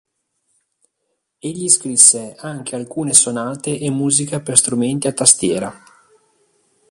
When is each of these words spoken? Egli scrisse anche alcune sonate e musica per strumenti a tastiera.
Egli 1.37 1.69
scrisse 1.69 2.33
anche 2.39 2.75
alcune 2.75 3.13
sonate 3.13 3.77
e 3.77 3.91
musica 3.91 4.39
per 4.39 4.57
strumenti 4.57 5.05
a 5.05 5.13
tastiera. 5.13 5.71